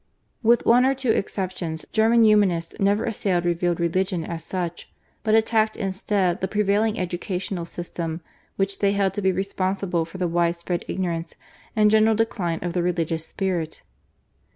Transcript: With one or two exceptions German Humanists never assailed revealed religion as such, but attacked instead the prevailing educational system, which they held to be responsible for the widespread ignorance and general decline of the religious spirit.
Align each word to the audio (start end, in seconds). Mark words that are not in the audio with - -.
With 0.41 0.65
one 0.65 0.83
or 0.83 0.95
two 0.95 1.11
exceptions 1.11 1.85
German 1.91 2.23
Humanists 2.23 2.73
never 2.79 3.05
assailed 3.05 3.45
revealed 3.45 3.79
religion 3.79 4.23
as 4.25 4.43
such, 4.43 4.91
but 5.21 5.35
attacked 5.35 5.77
instead 5.77 6.41
the 6.41 6.47
prevailing 6.47 6.97
educational 6.99 7.65
system, 7.65 8.21
which 8.55 8.79
they 8.79 8.93
held 8.93 9.13
to 9.13 9.21
be 9.21 9.31
responsible 9.31 10.05
for 10.05 10.17
the 10.17 10.27
widespread 10.27 10.85
ignorance 10.87 11.35
and 11.75 11.91
general 11.91 12.15
decline 12.15 12.57
of 12.63 12.73
the 12.73 12.81
religious 12.81 13.27
spirit. 13.27 13.83